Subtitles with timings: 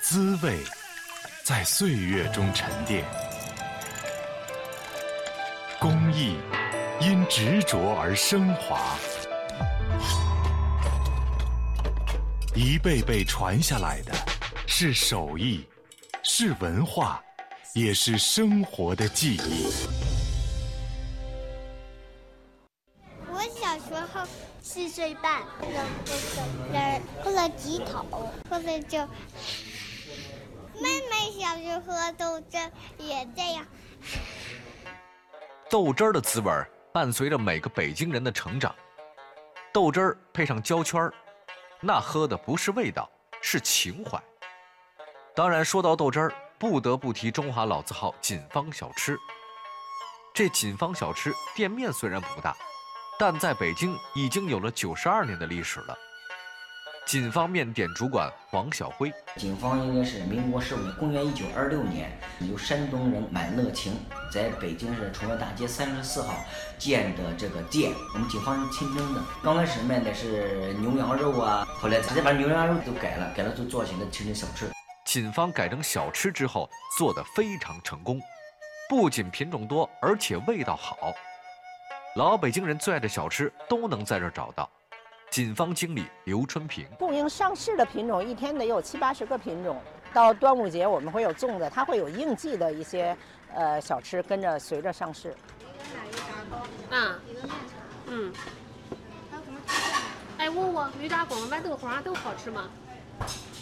[0.00, 0.58] 滋味
[1.44, 3.04] 在岁月中沉淀，
[5.78, 6.36] 工艺
[7.00, 8.96] 因执着而升华，
[12.54, 14.12] 一辈辈传下来的
[14.66, 15.66] 是手艺，
[16.22, 17.22] 是文化，
[17.74, 19.66] 也是生活的记忆。
[23.30, 24.26] 我小时候
[24.62, 26.12] 四岁半，喝豆
[26.72, 29.06] 汁儿，喝了几口，喝了就。
[30.82, 32.56] 妹妹小时候喝豆汁
[32.98, 33.66] 也这样。
[35.70, 38.74] 豆汁儿的滋味儿伴随着每个北京人的成长。
[39.72, 41.12] 豆汁儿配上焦圈儿，
[41.80, 43.08] 那喝的不是味道，
[43.42, 44.20] 是情怀。
[45.34, 49.16] 当然，说到豆汁儿，不得不提中华老字号锦芳小吃。
[50.34, 52.56] 这锦芳小吃店面虽然不大，
[53.18, 55.96] 但在北京已经有了九十二年的历史了。
[57.08, 63.94] 锦方面点主管黄晓辉，警方应该是民国十五年，公元一九二六年，由山东人满乐清
[64.30, 66.34] 在北京市崇文大街三十四号
[66.76, 67.94] 建的这个店。
[68.12, 74.68] 我们警方是清真的，刚开始卖的是牛羊肉啊，后来直接把牛羊肉都改了，改了就做起了清真小吃。
[75.06, 78.20] 警方改成小吃之后，做得非常成功，
[78.86, 81.14] 不仅品种多，而且味道好，
[82.16, 84.68] 老北京人最爱的小吃都能在这儿找到。
[85.30, 89.80] 锦芳经理刘春平，供应上市的品种一天得有七八十个品种。
[90.12, 93.16] 到端午节我们会有粽子，它会有应季的一些
[93.54, 95.36] 呃小吃跟着随着上市。
[96.90, 97.18] 啊，
[98.06, 98.32] 嗯。
[99.30, 99.60] 还有什么
[100.38, 102.68] 哎，问我驴打滚、豌豆黄都好吃吗？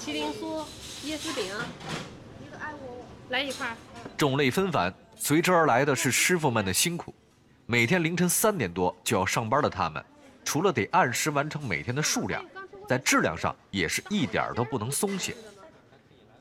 [0.00, 0.64] 麒麟酥、
[1.06, 3.76] 椰丝饼，一个爱我，来一块。
[4.16, 7.12] 种类纷繁，随之而来的是师傅们的辛苦。
[7.66, 10.02] 每天凌晨三点多就要上班的他们。
[10.48, 12.42] 除了得按时完成每天的数量，
[12.88, 15.36] 在质量上也是一点儿都不能松懈。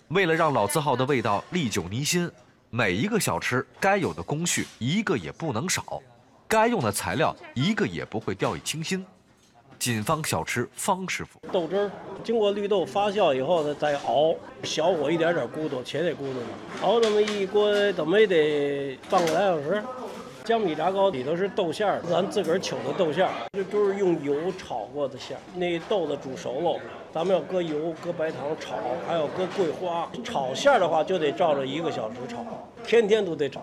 [0.07, 2.31] 为了让老字号的味道历久弥新，
[2.69, 6.01] 每一个小吃该有的工序一个也不能少，
[6.47, 9.05] 该用的材料一个也不会掉以轻心。
[9.77, 11.91] 锦芳小吃方师傅，豆汁儿
[12.23, 14.33] 经过绿豆发酵以后呢，再熬，
[14.63, 16.47] 小火一点点咕嘟，且得咕嘟呢
[16.81, 19.83] 熬这么一锅，怎么也得半个来小时。
[20.47, 25.41] 江米炸糕里头是豆馅儿，咱自个儿取的豆馅儿，这都是用油炒过的馅儿。
[25.53, 26.79] 那豆子煮熟了，
[27.13, 30.09] 咱们要搁油、搁白糖炒，还要搁桂花。
[30.23, 32.37] 炒馅儿的话就得照着一个小时炒，
[32.85, 33.61] 天天都得炒。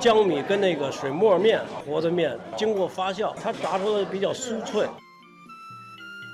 [0.00, 4.88] 江米跟那个水磨面和的面经过发酵，它炸出来比较酥脆。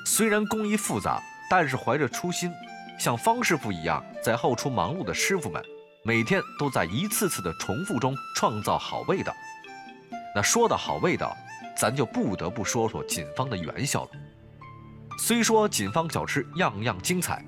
[0.06, 1.20] 虽然工艺复杂，
[1.50, 2.48] 但是怀着初心，
[2.96, 5.60] 像方师傅一样在后厨忙碌的师傅们，
[6.04, 9.32] 每天都在一次次的重复中创造好味道。
[10.34, 11.36] 那说的好味道，
[11.76, 14.10] 咱就不得不说说锦芳的元宵了。
[15.18, 17.44] 虽说锦芳小吃样样精彩，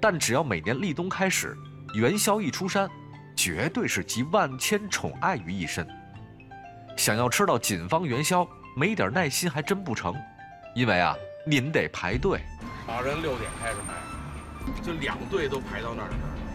[0.00, 1.56] 但只要每年立冬开始，
[1.94, 2.88] 元宵一出山，
[3.36, 5.86] 绝对是集万千宠爱于一身。
[6.96, 10.14] 想要吃到锦芳元宵，没点耐心还真不成，
[10.74, 11.14] 因为啊，
[11.46, 12.40] 您得排队。
[12.86, 16.08] 早晨六点开始排，就两队都排到那儿。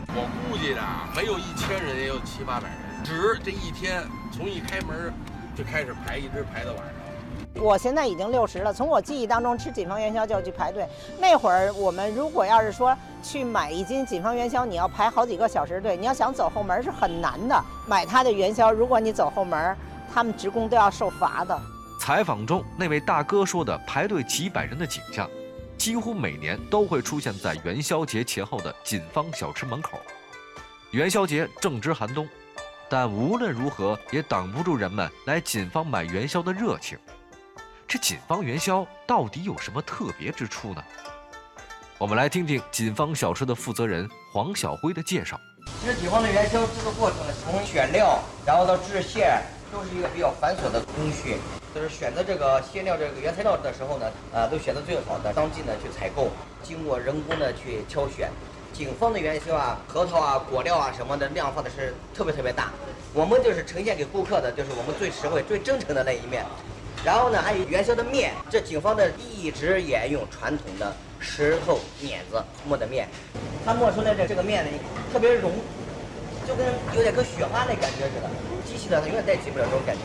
[0.09, 0.81] 我估计的，
[1.15, 3.03] 没有一千人，也有七八百人。
[3.03, 5.13] 只这一天，从一开门。
[5.57, 7.63] 就开始排，一直排到晚上。
[7.63, 10.87] 我现在已经六十了，从我记忆当中吃锦芳元宵就要去排队。
[11.19, 17.59] 那会儿我们如果要是说去买一斤锦芳元宵，你要排好几个小时队，你要想走后门是很难的。
[17.87, 19.75] 买他的元宵，如果你走后门，
[20.13, 21.59] 他们职工都要受罚的。
[21.99, 25.27] 采访中那位大哥说的排队几百人的景象，
[25.75, 29.97] 几乎每年都会出现在元宵节前后的锦芳小吃门口。
[30.91, 32.27] 元宵节正值寒冬。
[32.89, 36.97] 但无论如何也挡不住人们来锦芳买元宵的热情。
[37.87, 40.83] 这锦芳元宵到底有什么特别之处呢？
[41.97, 45.39] 我们来听听锦芳小吃的负责人黄小辉的介绍。
[45.81, 51.37] 其实锦芳的元宵制作过程呢，从选料，然后到制馅，都是一个比较繁琐的工序。
[51.75, 56.29] 就是选择这个馅料、这个原材料的时候呢，呃，都选择最好的，当季呢去采购，
[56.63, 58.31] 经过人工的去挑选。
[58.77, 62.71] 景芳的元宵啊，核桃啊，果料啊什么的量放的是特别特别大。
[63.11, 66.45] 我们就是呈现给顾客的，就是我们最实惠、最真诚的那一面。
[67.03, 73.07] 然后呢，还有元宵的面，这景芳的一直沿用传统的石头碾子磨的面，
[73.65, 74.69] 它磨出来的这个面呢，
[75.11, 75.51] 特别融，
[76.47, 78.29] 就跟有点跟雪花那感觉似的。
[78.63, 80.03] 机器的它永远代替不了这种感觉。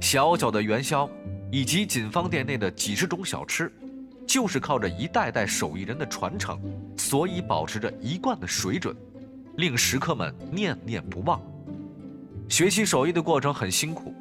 [0.00, 1.10] 小小的元宵，
[1.50, 3.72] 以及锦芳店内的几十种小吃。
[4.26, 6.60] 就是靠着一代代手艺人的传承，
[6.96, 8.94] 所以保持着一贯的水准，
[9.56, 11.40] 令食客们念念不忘。
[12.48, 14.14] 学习手艺的过程很辛苦，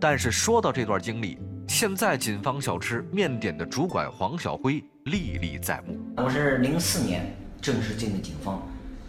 [0.00, 1.38] 但是说到这段经历，
[1.68, 5.98] 现在锦芳小吃面点的主管黄小辉历历在目。
[6.16, 8.60] 我是零四年正式进的锦芳，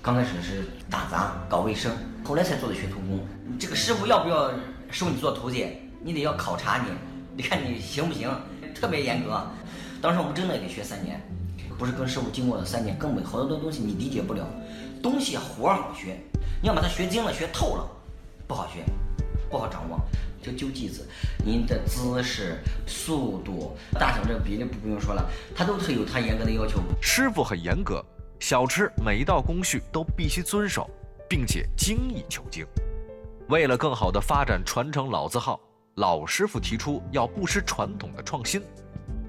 [0.01, 1.91] 刚开始是打杂搞卫生，
[2.23, 3.19] 后来才做的学徒工。
[3.59, 4.51] 这个师傅要不要
[4.89, 5.67] 收你做徒弟，
[6.01, 6.89] 你得要考察你，
[7.35, 8.29] 你看你行不行，
[8.73, 9.45] 特别严格。
[10.03, 11.17] 当时我们真的也得学三年，
[11.79, 14.45] 不是跟师傅经过了三年，根本好多东西你理解不了。
[15.01, 16.17] 东西活好学，
[16.61, 17.89] 你要把它学精了、学透了，
[18.45, 18.83] 不好学，
[19.49, 19.97] 不好掌握。
[20.41, 21.07] 就揪剂子，
[21.45, 26.81] 您的姿势、速度、大小这个比例不不用说了，它都是有它严格的要求。
[27.01, 28.03] 师傅很严格，
[28.41, 30.89] 小吃每一道工序都必须遵守，
[31.29, 32.65] 并且精益求精。
[33.47, 35.57] 为了更好的发展传承老字号，
[35.95, 38.61] 老师傅提出要不失传统的创新。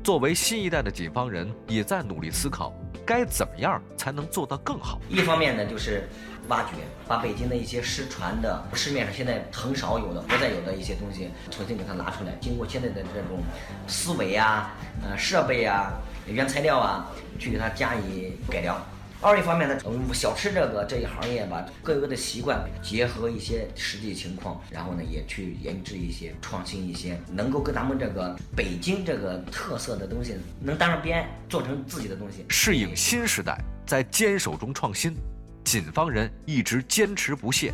[0.04, 2.74] 作为新一代的锦方人，也在努力思考
[3.06, 5.00] 该怎么样才能做到更好。
[5.08, 6.06] 一方面呢，就是
[6.48, 6.72] 挖掘，
[7.08, 13.42] 把北京的一些失传的、市面上现在很少有的、不再有的一些东西，重新给它拿出来，经过现在的这种
[13.88, 15.90] 思维啊、呃设备啊、
[16.26, 18.76] 原材料啊，去给它加以改良。
[19.24, 32.44] 二一方面呢，我们小吃这个这一行业吧，各有各的习惯，结合一些实际情况，然后呢，也去研制一些创新一些，能够跟咱们这个北京这个特色的东西能搭上边，做成自己的东西。
[32.50, 35.16] 适应新时代，在坚守中创新，
[35.64, 37.72] 锦方人一直坚持不懈，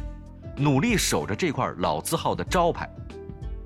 [0.57, 2.89] 努力守着这块老字号的招牌。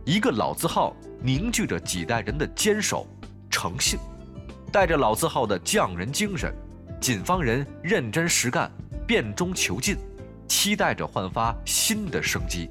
[0.06, 3.06] 一个老字号凝聚着几代人的坚守、
[3.50, 3.98] 诚信，
[4.72, 6.50] 带着老字号的匠人精神。
[7.04, 8.72] 警方人认真实干，
[9.06, 9.94] 变中求进，
[10.48, 12.66] 期待着焕发新的生机。